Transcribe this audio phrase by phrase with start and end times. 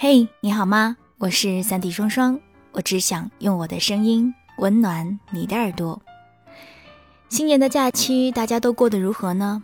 [0.00, 0.96] 嘿，你好吗？
[1.18, 2.38] 我是三 D 双双，
[2.70, 6.00] 我只想用我的声音温暖你的耳朵。
[7.28, 9.60] 新年的假期，大家都过得如何呢？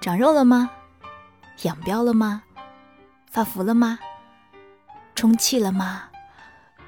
[0.00, 0.68] 长肉了吗？
[1.62, 2.42] 养膘了吗？
[3.30, 4.00] 发福了吗？
[5.14, 6.08] 充气了吗？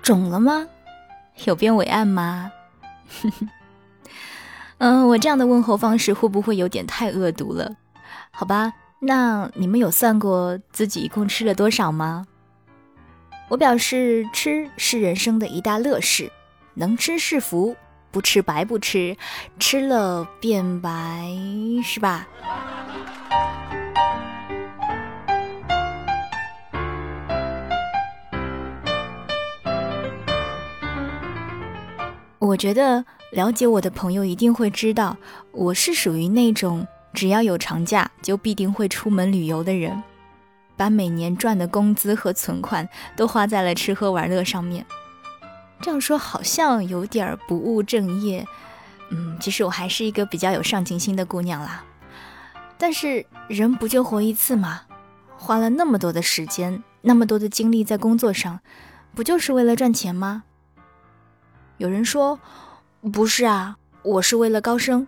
[0.02, 0.66] 肿了吗？
[1.44, 2.50] 有变伟岸吗？
[4.78, 7.76] 嗯，我这样的问候方式会不会有点太恶毒了？
[8.32, 12.26] 好吧，那你们有算过自己一共吃了多少吗？
[13.50, 16.30] 我表示，吃是人生的一大乐事，
[16.74, 17.74] 能吃是福，
[18.12, 19.16] 不吃白不吃，
[19.58, 21.26] 吃了变白，
[21.82, 22.28] 是吧？
[32.38, 35.16] 我觉得了解我的朋友一定会知道，
[35.50, 40.00] 我是属于那种只要有长假就必定会出门旅游的人。
[40.80, 44.86] 把每年赚的工资和存款都花在了吃喝玩乐上面，
[45.78, 48.46] 这样说好像有点不务正业。
[49.10, 51.84] 嗯，其实我还是一个比较有上进心的姑娘啦。
[52.78, 54.84] 但是人不就活一次吗？
[55.36, 58.60] 花了那么多的时间，那么多的精力在工作上，
[59.14, 60.44] 不就是为了赚钱吗？
[61.76, 62.40] 有人说，
[63.12, 65.06] 不是啊，我是为了高升。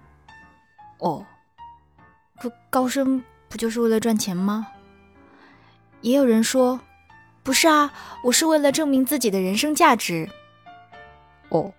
[0.99, 1.25] 哦，
[2.39, 4.67] 可高升不就是为了赚钱吗？
[6.03, 6.81] 也有人说，
[7.43, 7.93] 不是啊，
[8.25, 10.29] 我是为了证明自己的人生价值。
[11.49, 11.73] 哦，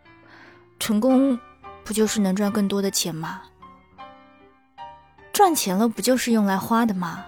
[0.79, 1.37] 成功
[1.83, 3.41] 不就是能赚更多的钱吗？
[5.33, 7.25] 赚钱了不就是用来花的吗？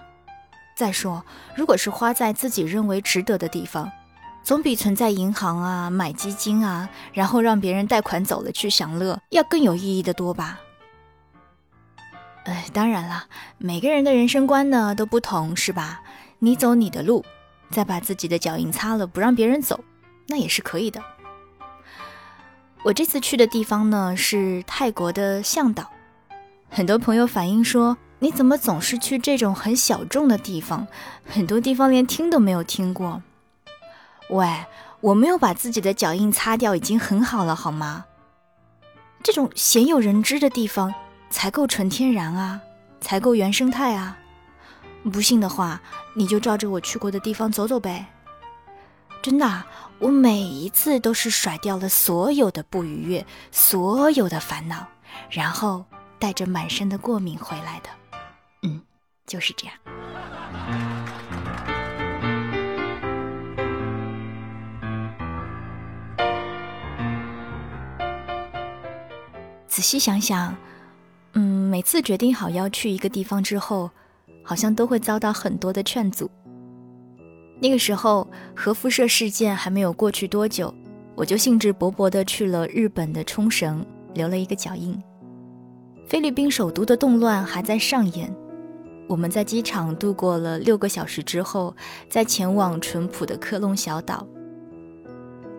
[0.76, 3.92] 再说，如果是花在自己认为值得的地方，
[4.44, 10.60] 总比存在银行啊、买基金啊，然后让别人贷款走了去享乐要更有意义的多吧？
[12.46, 13.26] 哎，当然了，
[13.58, 16.02] 每个人的人生观呢都不同，是吧？
[16.46, 17.26] 你走你的路，
[17.72, 19.84] 再把自己的脚印擦了，不让别人走，
[20.28, 21.02] 那也是可以的。
[22.84, 25.90] 我这次去的地方呢是泰国的向导，
[26.70, 30.88] 很多朋友反映说，你怎么总是去这种很小众的地方，
[31.28, 33.24] 很多地方连听都没有听过。
[34.30, 34.48] 喂，
[35.02, 38.06] 我没有把自己的脚印擦掉，已经很好了，好吗？
[39.24, 40.94] 这种鲜有人知的地方
[41.32, 42.62] 才够纯天然啊，
[43.02, 44.20] 才够原生态啊。
[45.12, 45.82] 不信的话，
[46.14, 48.06] 你就照着我去过的地方走走呗。
[49.22, 49.64] 真的，
[50.00, 54.88] 我每一次都是甩掉了所有的不愉悦，所有的烦恼，
[55.30, 55.86] 然后
[56.20, 57.90] 带着满身的过敏回来的。
[58.64, 58.82] 嗯，
[59.26, 59.76] 就是这样。
[69.68, 70.56] 仔细想想，
[71.34, 73.92] 嗯，每次决定好要去一个地方之后。
[74.46, 76.30] 好像都会遭到很多的劝阻。
[77.60, 80.74] 那个时候，核辐射事件还没有过去多久，
[81.16, 85.02] 我就兴致勃勃地去了日本的冲绳，留了一个脚印。
[86.08, 88.32] 菲律宾首都的动乱还在上演，
[89.08, 91.76] 我们在机场度过了六个小时之后，
[92.08, 94.28] 再前往淳朴的科隆小岛。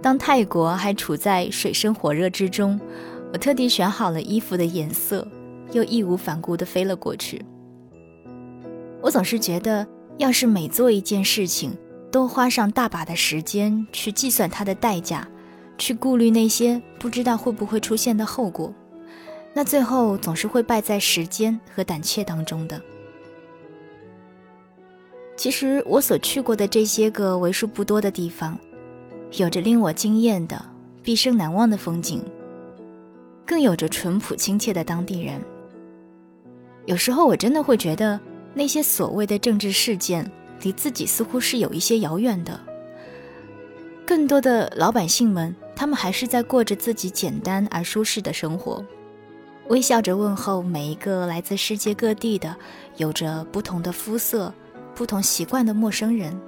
[0.03, 2.79] 当泰国还处在水深火热之中，
[3.33, 5.27] 我特地选好了衣服的颜色，
[5.73, 7.45] 又义无反顾地飞了过去。
[9.03, 9.87] 我总是觉得，
[10.19, 11.77] 要是每做一件事情
[12.11, 15.29] 都花上大把的时间去计算它的代价，
[15.79, 18.75] 去顾虑那些不知道会不会出现的后果，
[19.55, 22.81] 那最后总是会败在时间和胆怯当中的。
[25.37, 28.59] 其实我所去过的这些个为数不多的地方，
[29.33, 30.61] 有着令我惊艳的、
[31.03, 32.25] 毕生难忘的风景，
[33.45, 35.41] 更有着淳朴亲切的当地人。
[36.87, 38.19] 有时候我真的会觉得。
[38.59, 42.59] 那些所谓的政治事件，离自己似乎是有一些遥远的。
[44.07, 48.83] 更多的老百姓们，他们还是在过着自己简单而舒适的生活，
[49.69, 52.57] 微笑着问候每一个来自世界各地的、
[52.97, 54.55] 有着不同的肤色、
[54.95, 56.41] 不同习惯的陌生人，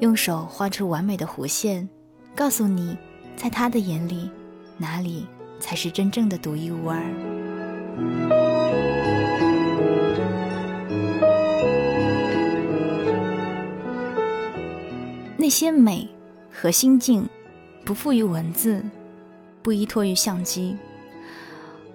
[0.00, 1.86] 用手画出完美的弧线，
[2.34, 2.96] 告诉你，
[3.36, 4.30] 在他的眼里，
[4.78, 5.26] 哪里
[5.58, 7.04] 才是真正的独一无二。
[15.50, 16.08] 些美
[16.50, 17.28] 和心境，
[17.84, 18.82] 不付于文字，
[19.62, 20.76] 不依托于相机。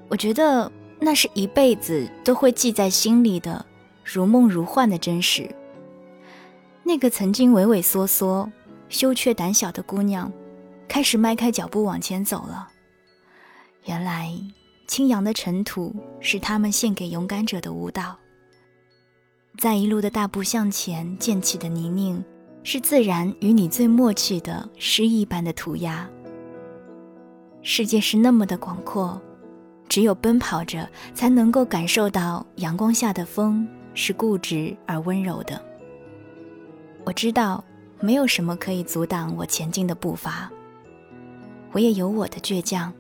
[0.08, 3.66] 我觉得那是一辈子都会记在心里的，
[4.04, 5.50] 如梦如幻的真实。
[6.84, 8.52] 那个曾经畏畏缩缩、
[8.90, 10.32] 羞怯胆小的姑娘，
[10.88, 12.70] 开始迈开脚步往前走了。
[13.86, 14.32] 原来，
[14.88, 18.16] 青扬的尘土是他们献给勇敢者的舞蹈。
[19.58, 22.24] 在一路的大步向前溅起的泥泞。
[22.68, 26.10] 是自然与你最默契的诗意般的涂鸦。
[27.62, 29.22] 世界是那么的广阔，
[29.88, 35.64] 只有奔跑着，才能够感受到阳光下的风是固执而温柔的。
[37.04, 37.64] 我知道，
[38.00, 40.52] 没有什么可以阻挡我前进的步伐。
[41.72, 42.92] 我也有我的倔强，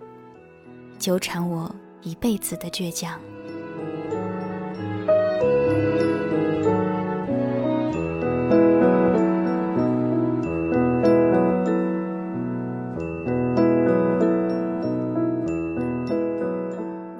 [0.99, 3.19] 纠缠我一辈子的倔强。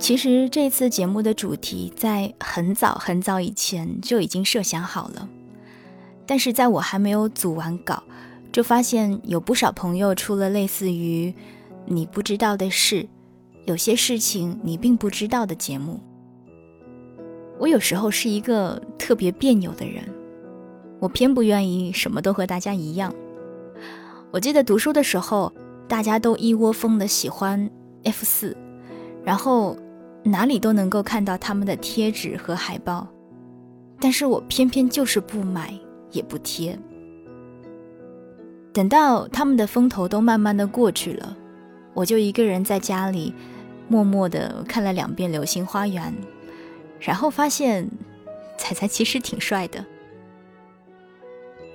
[0.05, 5.27] 其实这次节目的主题在很早很早以前就已经设想好了，
[6.27, 8.03] 但是在我还没有组完稿，
[8.51, 11.33] 就发现有不少朋友出了类似于
[11.89, 13.09] “你不知道的事，
[13.65, 15.99] 有些事情你并不知道”的节目。
[17.57, 20.03] 我有时候是一个特别别扭的人，
[20.99, 23.11] 我偏不愿意什么都和大家一样。
[24.29, 25.51] 我记得读书的时候，
[25.87, 27.67] 大家都一窝蜂的喜欢
[28.03, 28.55] F 四，
[29.23, 29.75] 然后。
[30.27, 33.07] 哪里都能够看到他们的贴纸和海报，
[33.99, 35.71] 但是我偏偏就是不买
[36.09, 36.77] 也不贴。
[38.73, 41.37] 等到他们的风头都慢慢的过去了，
[41.93, 43.31] 我就一个人在家里
[43.87, 46.11] 默默的看了两遍《流星花园》，
[46.99, 47.87] 然后发现
[48.57, 49.85] 彩彩其实挺帅的。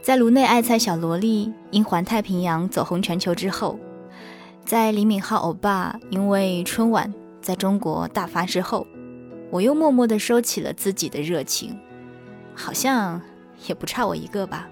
[0.02, 3.78] 在颅内爱菜小萝莉因环太平洋走红全球之后，
[4.64, 7.14] 在李敏镐欧巴因为春晚。
[7.50, 8.86] 在中国大发之后，
[9.50, 11.76] 我又默默地收起了自己的热情，
[12.54, 13.20] 好像
[13.66, 14.68] 也不差我一个吧。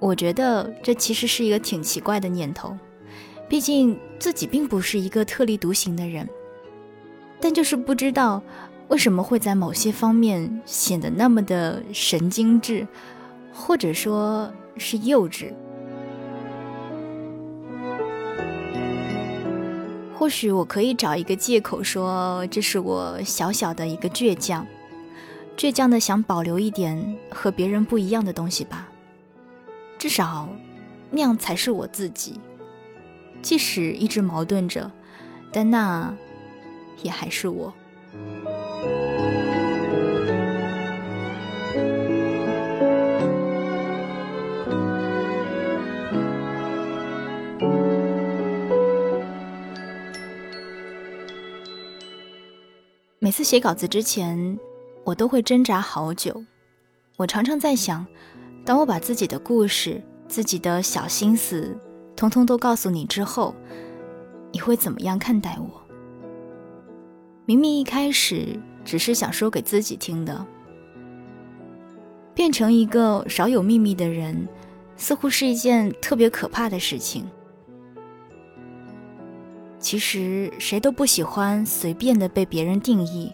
[0.00, 2.76] 我觉得这其实是一个挺奇怪的念头，
[3.48, 6.28] 毕竟自己并不是一个特立独行的人，
[7.40, 8.42] 但就是不知道
[8.88, 12.84] 为什么会在某些方面显得那么的神经质，
[13.52, 15.54] 或者说是幼稚。
[20.20, 24.66] 或许我可以找一个借口说，这是我小小的一个倔强，
[25.56, 28.86] 倔强的想保留一点和别人不一样的东西吧。
[29.98, 30.46] 至少，
[31.10, 32.38] 那样才是我自己。
[33.40, 34.90] 即使一直矛盾着，
[35.50, 36.14] 但那
[37.02, 37.72] 也还是我。
[53.40, 54.58] 次写稿子之前，
[55.02, 56.44] 我都会挣扎好久。
[57.16, 58.06] 我常常在想，
[58.66, 59.98] 当我把自己的故事、
[60.28, 61.74] 自己的小心思，
[62.14, 63.54] 通通都告诉你之后，
[64.52, 65.80] 你会怎么样看待我？
[67.46, 70.46] 明明一开始只是想说给自己听的，
[72.34, 74.46] 变成一个少有秘密的人，
[74.98, 77.26] 似乎是一件特别可怕的事情。
[79.80, 83.32] 其实谁都不喜欢随便的被别人定义，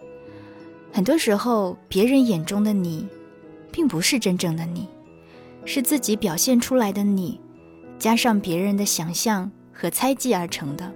[0.92, 3.06] 很多时候别人眼中的你，
[3.72, 4.88] 并不是真正的你，
[5.64, 7.40] 是自己表现出来的你，
[7.98, 10.90] 加上别人的想象和猜忌而成的，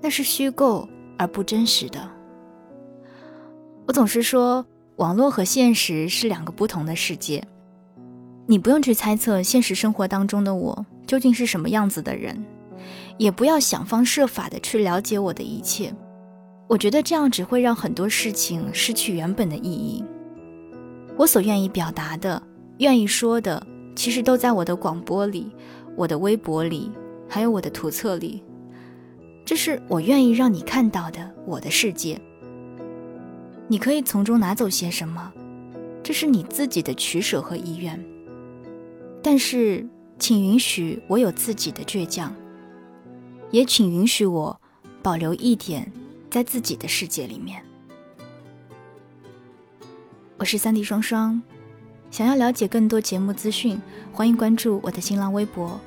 [0.00, 0.88] 那是虚构
[1.18, 2.08] 而不真实的。
[3.86, 4.64] 我总是说，
[4.96, 7.42] 网络和现实是两个不同的世界，
[8.46, 12.44] 你不用去猜测现实生活当中的我究竟是什么样子的人。
[13.18, 15.92] 也不要想方设法的去了解我的一切，
[16.68, 20.04] 我觉得这样只会让很多事情失去原本的意义。
[21.16, 22.42] 我所愿意表达的、
[22.78, 25.50] 愿意说的，其实都在我的广播里、
[25.96, 26.90] 我的微博里，
[27.28, 28.42] 还有我的图册里。
[29.44, 32.20] 这是我愿意让你看到的我的世界。
[33.68, 35.32] 你可以从中拿走些什么，
[36.02, 37.98] 这是你自己的取舍和意愿。
[39.22, 39.86] 但是，
[40.18, 42.34] 请允许我有自己的倔强。
[43.50, 44.60] 也请允许我
[45.02, 45.90] 保留一点
[46.30, 47.62] 在自己的世界里面。
[50.38, 51.40] 我是三 D 双双，
[52.10, 53.80] 想要了解更多节目资讯，
[54.12, 55.80] 欢迎关注我的新浪微博，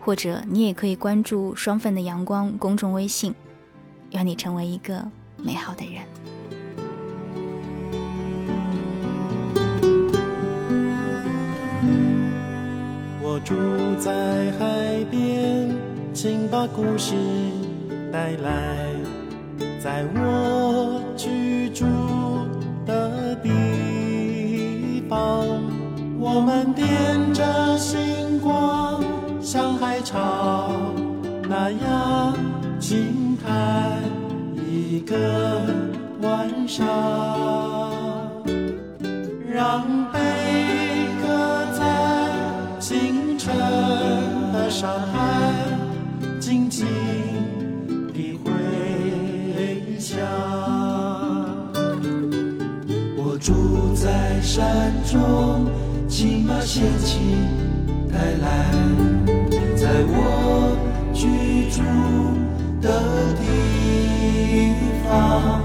[0.00, 3.34] 或者你也可以关注“双份的阳光”公众微信。
[4.12, 6.02] 愿你成为一个美好的人。
[13.22, 13.54] 我住
[14.00, 15.89] 在海边。
[16.22, 17.14] 请把故事
[18.12, 18.92] 带来，
[19.82, 21.86] 在我居住
[22.84, 25.46] 的地方，
[26.18, 26.86] 我们点
[27.32, 29.02] 着星光，
[29.40, 30.72] 像海潮
[31.48, 32.36] 那样
[32.78, 34.02] 静谈
[34.68, 35.16] 一个
[36.20, 36.84] 晚上，
[39.50, 40.20] 让贝
[41.22, 41.80] 壳在。
[42.78, 43.54] 星辰
[44.52, 45.39] 的上海
[53.40, 55.66] 住在山中，
[56.06, 57.18] 请把仙气
[58.12, 58.70] 带来，
[59.74, 60.76] 在我
[61.14, 61.80] 居住
[62.82, 65.62] 的地方，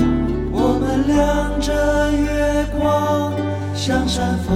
[0.54, 1.74] 我们亮着
[2.14, 3.34] 月光，
[3.76, 4.56] 像山峰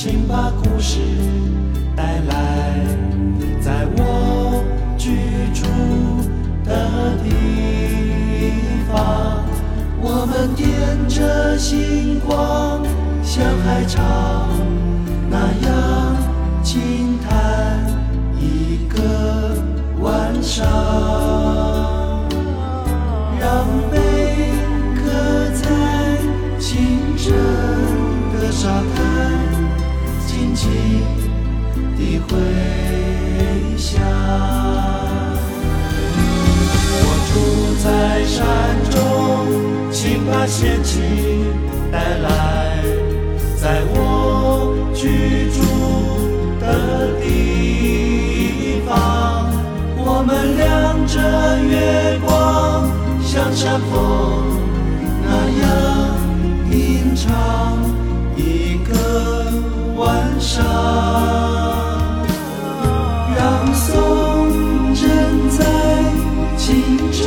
[0.00, 1.00] 请把故事
[1.96, 2.86] 带来，
[3.60, 4.62] 在我
[4.96, 5.10] 居
[5.52, 5.66] 住
[6.64, 7.32] 的地
[8.88, 9.42] 方，
[10.00, 10.68] 我们点
[11.08, 12.80] 着星光，
[13.24, 14.00] 像海潮
[15.28, 16.16] 那样
[16.62, 17.84] 轻叹
[18.40, 19.60] 一个
[20.00, 20.64] 晚上。
[23.40, 24.52] 让贝
[24.94, 25.10] 壳
[25.56, 25.66] 在
[26.60, 27.34] 清晨
[28.38, 29.37] 的沙滩，
[30.38, 30.70] 静静
[31.96, 32.30] 的回
[33.76, 34.00] 响。
[37.00, 37.32] 我住
[37.82, 37.86] 在
[38.24, 38.38] 山
[38.88, 38.96] 中，
[39.90, 41.00] 请把仙气
[41.90, 42.28] 带来，
[43.60, 45.58] 在我居住
[46.60, 46.64] 的
[47.20, 49.50] 地方，
[49.96, 51.18] 我们亮着
[51.64, 52.88] 月光，
[53.24, 53.92] 像山峰
[55.24, 55.28] 那
[55.62, 55.66] 样
[56.70, 57.26] 吟唱
[60.48, 60.64] 上，
[63.36, 63.84] 让颂
[64.94, 65.04] 正
[65.50, 65.60] 在
[66.56, 66.66] 清
[67.12, 67.20] 晨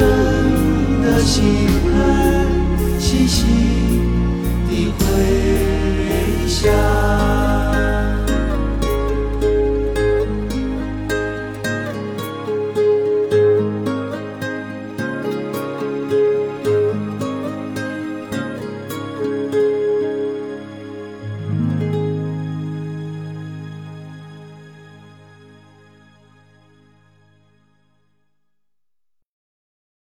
[1.03, 1.67] 的西